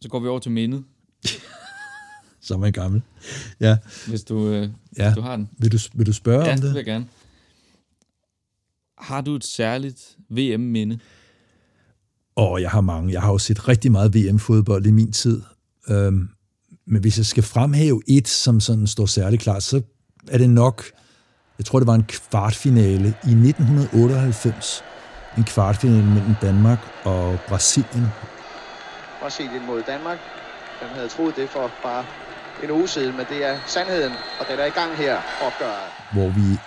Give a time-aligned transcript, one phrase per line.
[0.00, 0.84] Så går vi over til mindet,
[2.42, 3.02] Så er man gammel.
[3.60, 3.76] Ja.
[4.08, 5.04] hvis du, øh, Ja.
[5.08, 5.48] hvis du har den.
[5.58, 6.70] Vil du, vil du spørge Ja, om det det?
[6.70, 7.06] vil jeg gerne.
[8.98, 10.98] Har du et særligt VM-minde?
[12.36, 13.12] Og jeg har mange.
[13.12, 15.42] Jeg har jo set rigtig meget VM-fodbold i min tid.
[15.88, 16.28] Øhm,
[16.86, 19.82] men hvis jeg skal fremhæve et, som sådan står særligt klart, så
[20.28, 20.84] er det nok,
[21.58, 24.82] jeg tror det var en kvartfinale i 1998.
[25.38, 28.06] En kvartfinale mellem Danmark og Brasilien.
[29.20, 30.18] Brasilien mod Danmark.
[30.80, 32.04] Hvem havde troet det for bare
[32.62, 35.88] en uge siden, men det er sandheden, og den er i gang her, opgøret.
[36.12, 36.58] hvor vi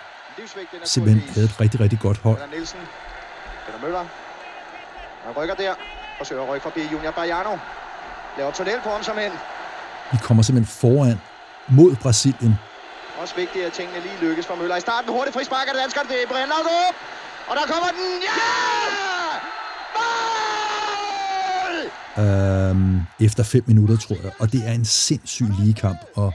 [0.83, 2.37] simpelthen havde et rigtig, rigtig godt hold.
[2.37, 2.79] Peter Nielsen,
[3.65, 4.05] Peter Møller.
[5.25, 5.73] Han rykker der,
[6.17, 7.57] forsøger at rykke forbi Junior Bajano.
[8.37, 9.31] Laver tunnel på ham som en.
[10.11, 11.21] Vi kommer simpelthen foran
[11.67, 12.59] mod Brasilien.
[13.21, 15.09] Også vigtigt, at tingene lige lykkes for Møller i starten.
[15.13, 16.95] Hurtigt frispark af danskerne, det er Laudrup.
[17.47, 19.12] Og der kommer den, ja!
[22.17, 24.31] Øhm, efter fem minutter, tror jeg.
[24.39, 25.97] Og det er en sindssyg ligekamp.
[26.15, 26.33] Og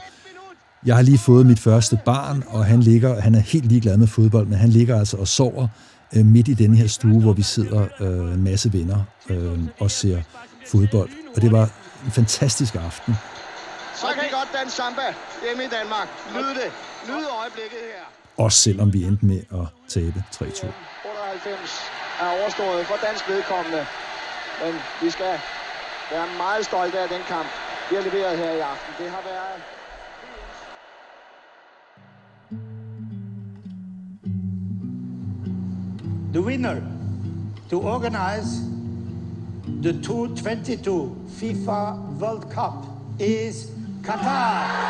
[0.87, 4.07] jeg har lige fået mit første barn, og han ligger, han er helt ligeglad med
[4.07, 5.69] fodbold, men han ligger altså og sover
[6.17, 9.91] øh, midt i den her stue, hvor vi sidder øh, en masse venner øh, og
[9.91, 10.23] ser
[10.67, 11.11] fodbold.
[11.37, 11.71] Og det var
[12.05, 13.15] en fantastisk aften.
[13.95, 15.07] Så kan I godt danse samba
[15.45, 16.09] hjemme i Danmark.
[16.35, 16.71] Nyd det.
[17.09, 18.05] Nyd øjeblikket her.
[18.45, 20.41] Også selvom vi endte med at tabe 3-2.
[20.41, 23.87] 98 er overstået for dansk vedkommende.
[24.63, 25.33] Men vi skal
[26.11, 27.49] være meget stolte af den kamp,
[27.91, 28.93] vi har leveret her i aften.
[28.99, 29.63] Det har været
[36.33, 36.77] the winner
[37.71, 38.51] to organize
[39.83, 42.87] the 2022 FIFA World Cup
[43.21, 43.67] is
[44.05, 44.89] Qatar.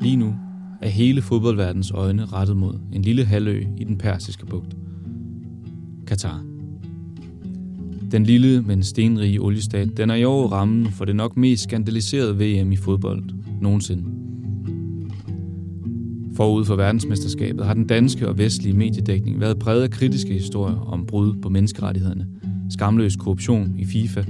[0.00, 0.45] Lige nu
[0.82, 4.76] er hele fodboldverdens øjne rettet mod en lille halvø i den persiske bugt.
[6.06, 6.44] Katar.
[8.10, 12.36] Den lille, men stenrige oliestat, den er i år rammen for det nok mest skandaliserede
[12.36, 13.24] VM i fodbold
[13.60, 14.04] nogensinde.
[16.36, 21.06] Forud for verdensmesterskabet har den danske og vestlige mediedækning været præget af kritiske historier om
[21.06, 22.26] brud på menneskerettighederne,
[22.70, 24.24] skamløs korruption i FIFA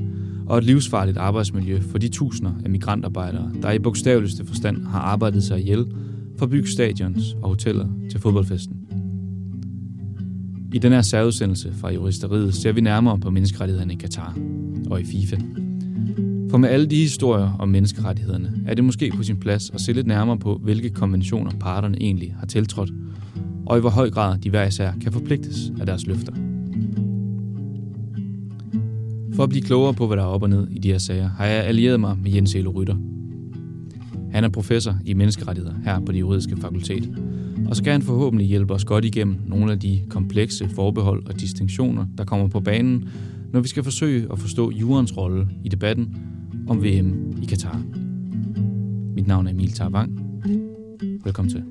[0.46, 5.42] og et livsfarligt arbejdsmiljø for de tusinder af migrantarbejdere, der i bogstaveligste forstand har arbejdet
[5.42, 5.86] sig ihjel
[6.38, 8.76] fra bygstadions stadions og hoteller til fodboldfesten.
[10.72, 14.38] I den her særudsendelse fra juristeriet ser vi nærmere på menneskerettighederne i Katar
[14.90, 15.36] og i FIFA.
[16.50, 19.92] For med alle de historier om menneskerettighederne er det måske på sin plads at se
[19.92, 22.90] lidt nærmere på, hvilke konventioner parterne egentlig har tiltrådt,
[23.66, 26.32] og i hvor høj grad de hver især kan forpligtes af deres løfter.
[29.34, 31.28] For at blive klogere på, hvad der er op og ned i de her sager,
[31.28, 32.96] har jeg allieret mig med Jens Elo Rytter.
[34.36, 37.22] Han er professor i menneskerettigheder her på det juridiske fakultet,
[37.68, 41.40] og så kan han forhåbentlig hjælpe os godt igennem nogle af de komplekse forbehold og
[41.40, 43.08] distinktioner, der kommer på banen,
[43.52, 46.16] når vi skal forsøge at forstå jurens rolle i debatten
[46.68, 47.82] om VM i Katar.
[49.14, 50.20] Mit navn er Emil Tarvang.
[51.24, 51.64] Velkommen til.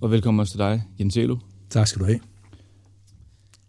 [0.00, 1.36] Og velkommen også til dig, Jens Elo.
[1.70, 2.20] Tak skal du have.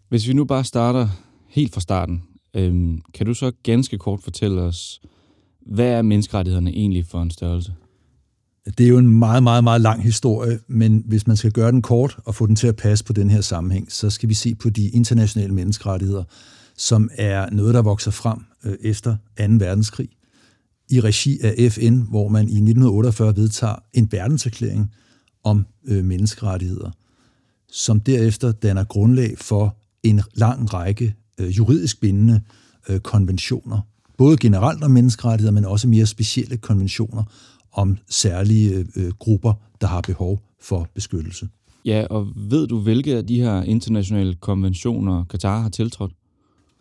[0.08, 1.08] Hvis vi nu bare starter
[1.48, 2.22] helt fra starten,
[2.54, 5.00] øhm, kan du så ganske kort fortælle os,
[5.66, 7.74] hvad er menneskerettighederne egentlig for en størrelse?
[8.78, 11.82] Det er jo en meget, meget, meget lang historie, men hvis man skal gøre den
[11.82, 14.54] kort og få den til at passe på den her sammenhæng, så skal vi se
[14.54, 16.24] på de internationale menneskerettigheder,
[16.76, 19.44] som er noget, der vokser frem øh, efter 2.
[19.58, 20.08] verdenskrig
[20.90, 24.90] i regi af FN, hvor man i 1948 vedtager en verdenserklæring
[25.44, 26.90] om øh, menneskerettigheder,
[27.68, 32.40] som derefter danner grundlag for en lang række øh, juridisk bindende
[32.88, 33.80] øh, konventioner,
[34.18, 37.22] både generelt om menneskerettigheder, men også mere specielle konventioner
[37.72, 41.48] om særlige øh, grupper, der har behov for beskyttelse.
[41.84, 46.12] Ja, og ved du, hvilke af de her internationale konventioner Katar har tiltrådt?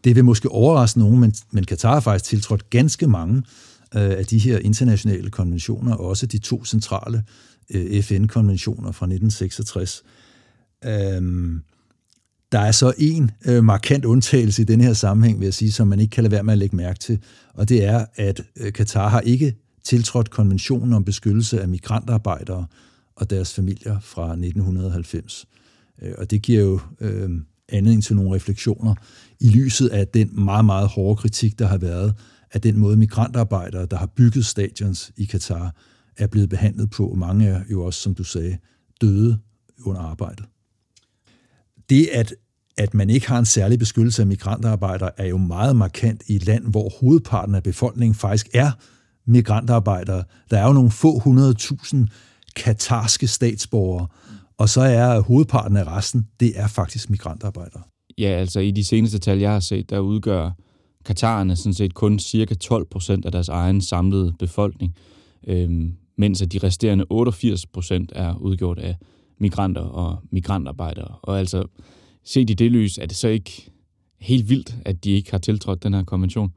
[0.03, 3.38] Det vil måske overraske nogen, men, men Katar har faktisk tiltrådt ganske mange
[3.96, 7.23] øh, af de her internationale konventioner, og også de to centrale
[7.70, 10.03] øh, FN-konventioner fra 1966.
[10.85, 11.61] Øhm,
[12.53, 15.88] der er så en øh, markant undtagelse i den her sammenhæng, vil jeg sige, som
[15.88, 17.20] man ikke kan lade være med at lægge mærke til,
[17.53, 22.66] og det er, at øh, Katar har ikke tiltrådt konventionen om beskyttelse af migrantarbejdere
[23.16, 25.46] og deres familier fra 1990.
[26.02, 27.29] Øh, og det giver jo øh,
[27.70, 28.96] anledning til nogle refleksioner
[29.40, 32.14] i lyset af den meget, meget hårde kritik, der har været
[32.52, 35.76] af den måde migrantarbejdere, der har bygget stadions i Katar,
[36.17, 37.14] er blevet behandlet på.
[37.17, 38.58] Mange er jo også, som du sagde,
[39.02, 39.40] døde
[39.85, 40.46] under arbejdet.
[41.90, 42.34] Det, at,
[42.78, 46.46] at man ikke har en særlig beskyttelse af migrantarbejdere, er jo meget markant i et
[46.46, 48.72] land, hvor hovedparten af befolkningen faktisk er
[49.25, 50.23] migrantarbejdere.
[50.52, 52.08] Der er jo nogle få hundredtusind
[52.55, 54.08] katarske statsborgere,
[54.58, 57.81] og så er hovedparten af resten, det er faktisk migrantarbejdere.
[58.17, 60.52] Ja, altså i de seneste tal, jeg har set, der udgør
[61.05, 64.96] Katarerne sådan set kun cirka 12 procent af deres egen samlede befolkning,
[65.47, 68.96] øhm, mens at de resterende 88 procent er udgjort af
[69.40, 71.16] migranter og migrantarbejdere.
[71.22, 71.64] Og altså,
[72.23, 73.72] set i det lys, er det så ikke
[74.20, 76.53] helt vildt, at de ikke har tiltrådt den her konvention?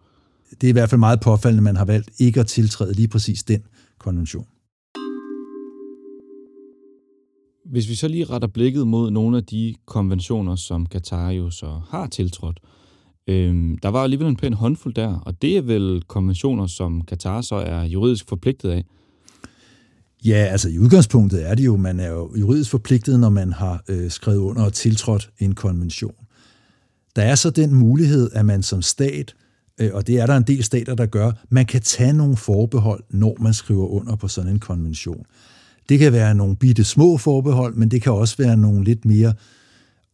[0.60, 3.08] Det er i hvert fald meget påfaldende, at man har valgt ikke at tiltræde lige
[3.08, 3.62] præcis den
[3.98, 4.46] konvention.
[7.64, 11.80] Hvis vi så lige retter blikket mod nogle af de konventioner, som Katar jo så
[11.88, 12.60] har tiltrådt,
[13.26, 17.40] øhm, der var alligevel en pæn håndfuld der, og det er vel konventioner, som Katar
[17.40, 18.84] så er juridisk forpligtet af.
[20.24, 23.84] Ja, altså i udgangspunktet er det jo, man er jo juridisk forpligtet, når man har
[23.88, 26.14] øh, skrevet under og tiltrådt en konvention.
[27.16, 29.34] Der er så den mulighed, at man som stat,
[29.80, 33.04] øh, og det er der en del stater, der gør, man kan tage nogle forbehold,
[33.10, 35.24] når man skriver under på sådan en konvention.
[35.88, 39.34] Det kan være nogle bitte små forbehold, men det kan også være nogle lidt mere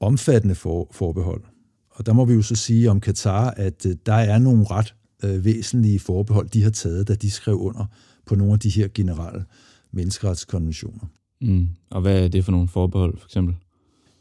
[0.00, 1.42] omfattende for, forbehold.
[1.90, 4.94] Og der må vi jo så sige om Katar, at øh, der er nogle ret
[5.24, 7.84] øh, væsentlige forbehold, de har taget, da de skrev under
[8.26, 9.44] på nogle af de her generelle
[9.92, 11.04] menneskeretskonventioner.
[11.40, 11.68] Mm.
[11.90, 13.54] Og hvad er det for nogle forbehold, for eksempel?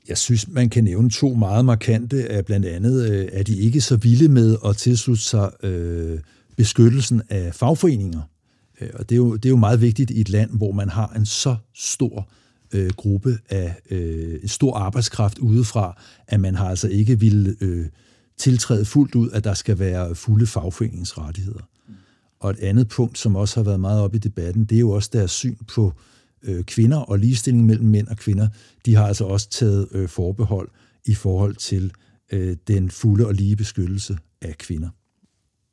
[0.07, 3.81] Jeg synes, man kan nævne to meget markante, af blandt andet, øh, at de ikke
[3.81, 6.19] så vilde med at tilslutte sig øh,
[6.57, 8.21] beskyttelsen af fagforeninger.
[8.81, 10.89] Øh, og det er, jo, det er jo meget vigtigt i et land, hvor man
[10.89, 12.29] har en så stor
[12.73, 17.85] øh, gruppe af øh, en stor arbejdskraft udefra, at man har altså ikke ville øh,
[18.37, 21.67] tiltræde fuldt ud, at der skal være fulde fagforeningsrettigheder.
[22.41, 24.91] Og et andet punkt, som også har været meget op i debatten, det er jo
[24.91, 25.93] også deres syn på
[26.43, 28.47] øh, kvinder og ligestilling mellem mænd og kvinder.
[28.85, 30.69] De har altså også taget øh, forbehold
[31.05, 31.91] i forhold til
[32.31, 34.89] øh, den fulde og lige beskyttelse af kvinder.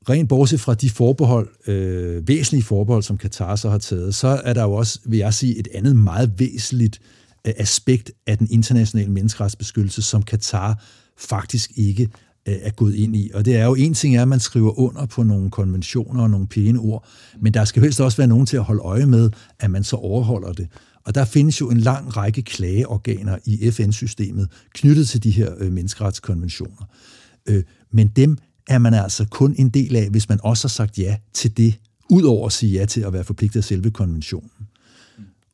[0.08, 4.52] Rent bortset fra de forbehold, øh, væsentlige forbehold, som Katar så har taget, så er
[4.52, 7.00] der jo også, vil jeg sige, et andet meget væsentligt
[7.46, 10.84] øh, aspekt af den internationale menneskeretsbeskyttelse, som Katar
[11.16, 12.08] faktisk ikke
[12.48, 13.30] Øh, er gået ind i.
[13.34, 16.30] Og det er jo en ting er, at man skriver under på nogle konventioner og
[16.30, 17.06] nogle pæne ord,
[17.40, 19.96] men der skal helst også være nogen til at holde øje med, at man så
[19.96, 20.68] overholder det.
[21.04, 25.72] Og der findes jo en lang række klageorganer i FN-systemet knyttet til de her øh,
[25.72, 26.90] menneskeretskonventioner.
[27.46, 27.62] Øh,
[27.92, 31.16] men dem er man altså kun en del af, hvis man også har sagt ja
[31.32, 31.74] til det,
[32.10, 34.50] udover at sige ja til at være forpligtet af selve konventionen.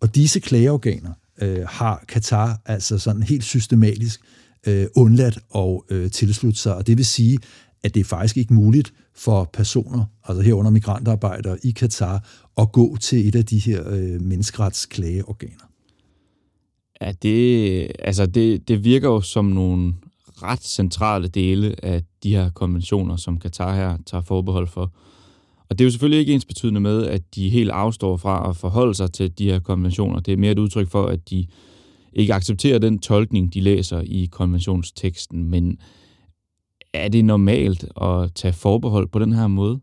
[0.00, 1.12] Og disse klageorganer
[1.42, 4.20] øh, har Katar altså sådan helt systematisk
[4.66, 7.38] øh, undladt at øh, tilslutte sig, og det vil sige,
[7.82, 12.28] at det er faktisk ikke muligt for personer, altså herunder migrantarbejdere i Katar,
[12.58, 15.64] at gå til et af de her øh, menneskeretsklageorganer.
[17.00, 19.94] Ja, det, altså det, det virker jo som nogle
[20.42, 24.92] ret centrale dele af de her konventioner, som Katar her tager forbehold for.
[25.68, 28.56] Og det er jo selvfølgelig ikke ens betydende med, at de helt afstår fra at
[28.56, 30.20] forholde sig til de her konventioner.
[30.20, 31.46] Det er mere et udtryk for, at de
[32.14, 35.44] ikke accepterer den tolkning, de læser i konventionsteksten.
[35.44, 35.78] Men
[36.94, 39.80] er det normalt at tage forbehold på den her måde?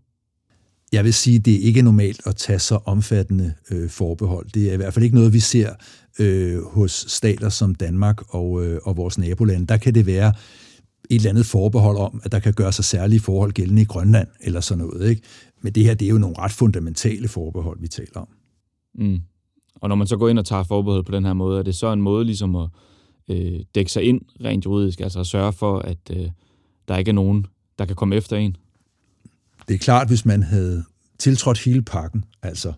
[0.92, 4.50] Jeg vil sige, at det er ikke normalt at tage så omfattende øh, forbehold.
[4.54, 5.74] Det er i hvert fald ikke noget, vi ser
[6.20, 9.68] øh, hos stater som Danmark og, øh, og vores nabolande.
[9.68, 10.34] Der kan det være
[11.10, 14.28] et eller andet forbehold om, at der kan gøre sig særlige forhold gældende i Grønland
[14.42, 15.10] eller sådan noget.
[15.10, 15.22] Ikke?
[15.62, 18.28] Men det her, det er jo nogle ret fundamentale forbehold, vi taler om.
[18.96, 19.20] Mm.
[19.82, 21.76] Og når man så går ind og tager forbehold på den her måde, er det
[21.76, 22.70] så en måde ligesom at
[23.28, 26.30] øh, dække sig ind rent juridisk, altså at sørge for, at øh,
[26.88, 27.46] der ikke er nogen,
[27.80, 28.56] der kan komme efter en?
[29.68, 30.84] Det er klart, hvis man havde
[31.20, 32.74] tiltrådt hele pakken, altså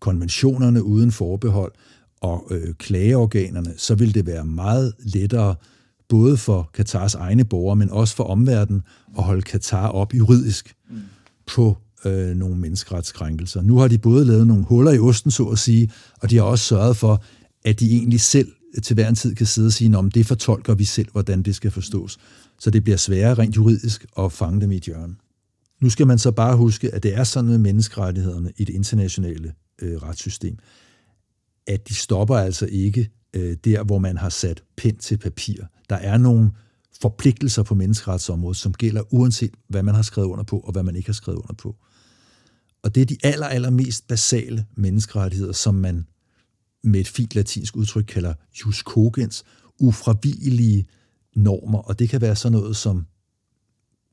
[0.00, 1.72] konventionerne uden forbehold
[2.20, 5.54] og øh, klageorganerne, så ville det være meget lettere
[6.08, 8.82] både for Katars egne borgere, men også for omverdenen
[9.18, 11.00] at holde Katar op juridisk mm.
[11.46, 13.62] på øh, nogle menneskeretskrænkelser.
[13.62, 15.90] Nu har de både lavet nogle huller i osten, så at sige,
[16.20, 17.22] og de har også sørget for,
[17.64, 18.52] at de egentlig selv
[18.82, 21.54] til hver en tid kan sidde og sige, om det fortolker vi selv, hvordan det
[21.54, 22.18] skal forstås.
[22.58, 25.14] Så det bliver sværere rent juridisk at fange dem i et hjørne.
[25.82, 29.52] Nu skal man så bare huske, at det er sådan med menneskerettighederne i det internationale
[29.82, 30.58] øh, retssystem,
[31.66, 35.62] at de stopper altså ikke øh, der, hvor man har sat pen til papir.
[35.90, 36.50] Der er nogle
[37.00, 40.96] forpligtelser på menneskeretsområdet, som gælder uanset, hvad man har skrevet under på, og hvad man
[40.96, 41.76] ikke har skrevet under på.
[42.88, 46.06] Og det er de aller, aller mest basale menneskerettigheder, som man
[46.82, 49.44] med et fint latinsk udtryk kalder jus cogens,
[49.80, 50.86] ufravigelige
[51.36, 51.78] normer.
[51.78, 53.06] Og det kan være sådan noget som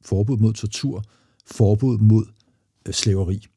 [0.01, 1.03] forbud mod tortur,
[1.45, 2.25] forbud mod
[2.87, 3.47] øh, slaveri,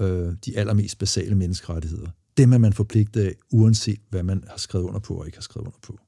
[0.00, 2.08] øh, de allermest basale menneskerettigheder.
[2.36, 5.42] Dem er man forpligtet af, uanset hvad man har skrevet under på og ikke har
[5.42, 5.98] skrevet under på.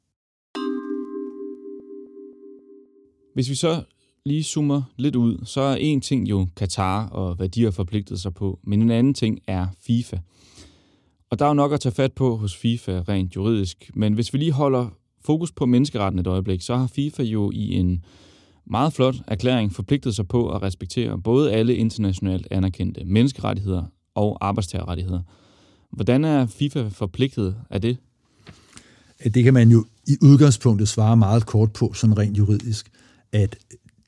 [3.35, 3.85] Hvis vi så
[4.27, 8.21] lige zoomer lidt ud, så er en ting jo Katar og hvad de har forpligtet
[8.21, 10.17] sig på, men en anden ting er FIFA.
[11.31, 14.33] Og der er jo nok at tage fat på hos FIFA rent juridisk, men hvis
[14.33, 14.89] vi lige holder
[15.25, 18.05] fokus på menneskeretten et øjeblik, så har FIFA jo i en
[18.67, 25.21] meget flot erklæring forpligtet sig på at respektere både alle internationalt anerkendte menneskerettigheder og arbejdstagerrettigheder.
[25.91, 27.97] Hvordan er FIFA forpligtet af det?
[29.25, 32.91] Det kan man jo i udgangspunktet svare meget kort på, sådan rent juridisk,
[33.33, 33.57] at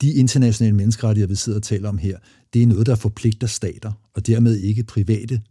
[0.02, 2.19] de internationale menneskerettigheder, vi sidder og taler om her,
[2.52, 5.43] det er noget, der forpligter stater, og dermed ikke private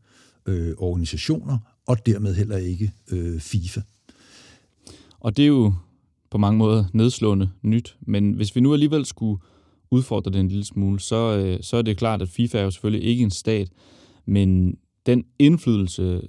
[0.46, 3.82] øh, organisationer, og dermed heller ikke øh, FIFA.
[5.20, 5.74] Og det er jo
[6.32, 9.42] på mange måder nedslående nyt, men hvis vi nu alligevel skulle
[9.92, 12.72] udfordre det en lille smule, så, øh, så er det klart, at FIFA er jo
[12.72, 13.70] selvfølgelig ikke en stat,
[14.26, 16.22] men den indflydelse,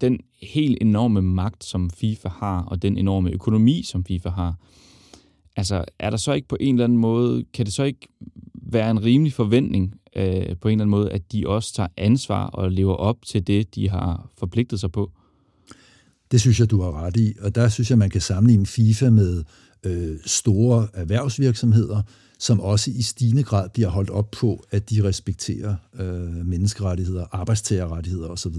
[0.00, 4.54] den helt enorme magt, som FIFA har, og den enorme økonomi, som FIFA har,
[5.58, 8.08] altså er der så ikke på en eller anden måde, kan det så ikke
[8.54, 12.46] være en rimelig forventning øh, på en eller anden måde, at de også tager ansvar
[12.46, 15.10] og lever op til det, de har forpligtet sig på?
[16.30, 19.10] Det synes jeg, du har ret i, og der synes jeg, man kan sammenligne FIFA
[19.10, 19.44] med
[19.84, 22.02] øh, store erhvervsvirksomheder,
[22.38, 28.28] som også i stigende grad bliver holdt op på, at de respekterer øh, menneskerettigheder, arbejdstagerrettigheder
[28.28, 28.54] osv.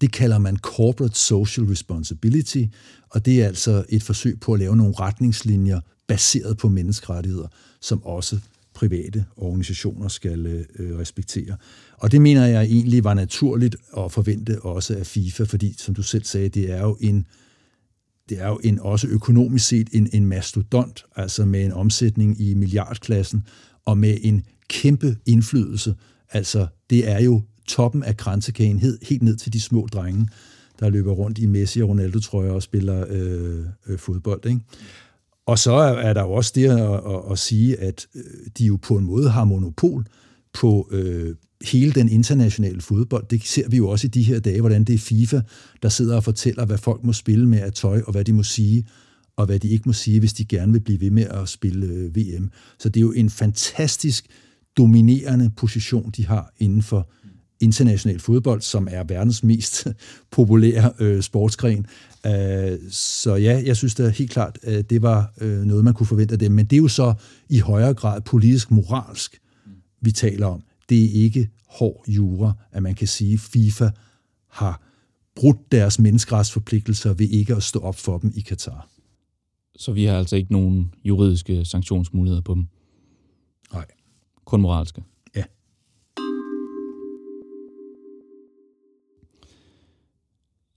[0.00, 2.64] Det kalder man corporate social responsibility,
[3.10, 7.48] og det er altså et forsøg på at lave nogle retningslinjer baseret på menneskerettigheder,
[7.80, 8.38] som også
[8.74, 11.56] private organisationer skal øh, respektere.
[11.98, 16.02] Og det mener jeg egentlig var naturligt at forvente også af FIFA, fordi som du
[16.02, 17.26] selv sagde, det er jo en
[18.28, 22.54] det er jo en, også økonomisk set en, en mastodont, altså med en omsætning i
[22.54, 23.44] milliardklassen,
[23.84, 25.94] og med en kæmpe indflydelse.
[26.30, 30.28] Altså, det er jo toppen af grænsekagen, helt ned til de små drenge,
[30.80, 34.46] der løber rundt i Messi og Ronaldo-trøjer og spiller øh, øh, fodbold.
[34.46, 34.60] Ikke?
[35.48, 38.22] Og så er der jo også det at, at, at sige, at øh,
[38.58, 40.06] de jo på en måde har monopol
[40.52, 43.26] på øh, hele den internationale fodbold.
[43.30, 45.40] Det ser vi jo også i de her dage, hvordan det er FIFA,
[45.82, 48.42] der sidder og fortæller, hvad folk må spille med af tøj, og hvad de må
[48.42, 48.86] sige,
[49.36, 51.86] og hvad de ikke må sige, hvis de gerne vil blive ved med at spille
[51.86, 52.50] øh, VM.
[52.78, 54.26] Så det er jo en fantastisk
[54.76, 57.10] dominerende position, de har inden for
[57.60, 59.86] international fodbold, som er verdens mest
[60.30, 61.86] populære øh, sportsgren.
[62.24, 62.32] Uh,
[62.90, 66.32] så ja, jeg synes da helt klart, at det var øh, noget, man kunne forvente
[66.32, 66.52] af dem.
[66.52, 67.14] Men det er jo så
[67.48, 69.40] i højere grad politisk-moralsk,
[70.00, 70.62] vi taler om.
[70.88, 73.90] Det er ikke hård jura, at man kan sige, at FIFA
[74.50, 74.82] har
[75.36, 78.88] brudt deres menneskeretsforpligtelser ved ikke at stå op for dem i Katar.
[79.76, 82.66] Så vi har altså ikke nogen juridiske sanktionsmuligheder på dem?
[83.72, 83.84] Nej.
[84.44, 85.02] Kun moralske?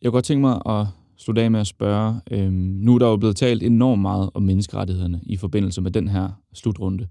[0.01, 3.08] Jeg kunne godt tænke mig at slutte af med at spørge, øh, nu er der
[3.08, 7.08] jo blevet talt enormt meget om menneskerettighederne i forbindelse med den her slutrunde.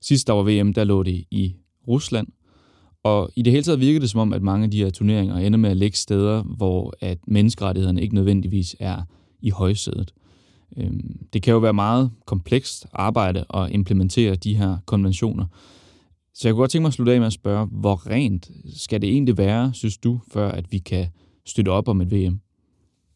[0.00, 1.54] Sidst der var VM, der lå det i
[1.88, 2.26] Rusland,
[3.02, 5.36] og i det hele taget virker det som om, at mange af de her turneringer
[5.36, 9.02] ender med at ligge steder, hvor at menneskerettighederne ikke nødvendigvis er
[9.42, 10.14] i højsædet.
[10.76, 15.46] Øhm, det kan jo være meget komplekst arbejde at implementere de her konventioner.
[16.34, 19.02] Så jeg kunne godt tænke mig at slutte af med at spørge, hvor rent skal
[19.02, 21.06] det egentlig være, synes du, før at vi kan
[21.46, 22.40] støtte op om et VM?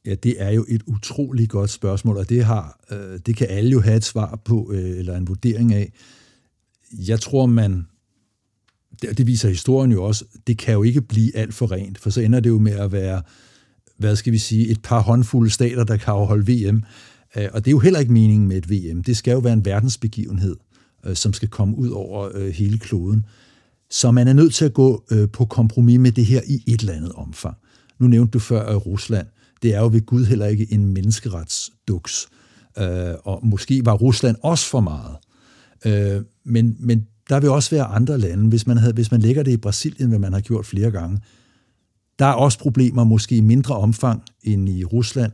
[0.07, 3.71] Ja, det er jo et utroligt godt spørgsmål, og det, har, øh, det kan alle
[3.71, 5.93] jo have et svar på, øh, eller en vurdering af.
[6.93, 7.87] Jeg tror, man
[9.03, 12.11] det, det viser historien jo også, det kan jo ikke blive alt for rent, for
[12.11, 13.23] så ender det jo med at være,
[13.97, 16.83] hvad skal vi sige, et par håndfulde stater, der kan afholde VM.
[17.37, 19.03] Øh, og det er jo heller ikke meningen med et VM.
[19.03, 20.57] Det skal jo være en verdensbegivenhed,
[21.07, 23.25] øh, som skal komme ud over øh, hele kloden.
[23.91, 26.81] Så man er nødt til at gå øh, på kompromis med det her i et
[26.81, 27.57] eller andet omfang.
[27.99, 29.27] Nu nævnte du før Rusland.
[29.63, 32.29] Det er jo ved Gud heller ikke en menneskeretsduks.
[32.79, 35.17] Øh, og måske var Rusland også for meget.
[35.87, 39.43] Øh, men, men der vil også være andre lande, hvis man, havde, hvis man lægger
[39.43, 41.21] det i Brasilien, hvad man har gjort flere gange.
[42.19, 45.33] Der er også problemer, måske i mindre omfang end i Rusland,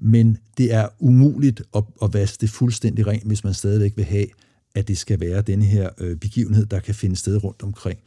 [0.00, 4.26] men det er umuligt at, at vaske det fuldstændig rent, hvis man stadigvæk vil have,
[4.74, 7.98] at det skal være den her øh, begivenhed, der kan finde sted rundt omkring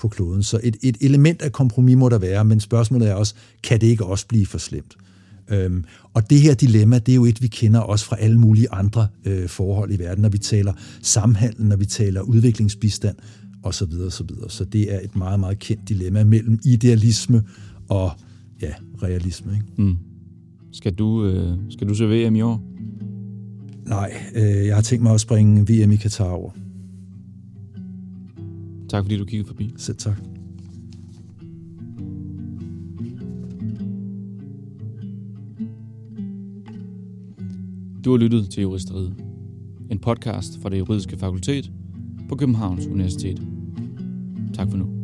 [0.00, 0.42] på kloden.
[0.42, 3.86] Så et, et element af kompromis må der være, men spørgsmålet er også, kan det
[3.86, 4.96] ikke også blive for slemt?
[5.50, 8.70] Øhm, og det her dilemma, det er jo et, vi kender også fra alle mulige
[8.72, 13.16] andre øh, forhold i verden, når vi taler samhandel, når vi taler udviklingsbistand
[13.62, 13.92] osv.
[14.06, 14.28] osv.
[14.48, 17.42] Så det er et meget, meget kendt dilemma mellem idealisme
[17.88, 18.10] og
[18.62, 19.52] ja, realisme.
[19.52, 19.82] Ikke?
[19.82, 19.96] Mm.
[20.72, 22.62] Skal, du, øh, skal du se VM i år?
[23.86, 26.50] Nej, øh, jeg har tænkt mig at springe VM i Katar over.
[28.90, 29.74] Tak fordi du kiggede forbi.
[29.76, 30.18] Selv tak.
[38.04, 39.14] Du har lyttet til Juristeriet,
[39.90, 41.72] en podcast fra det juridiske fakultet
[42.28, 43.42] på Københavns Universitet.
[44.54, 44.99] Tak for nu.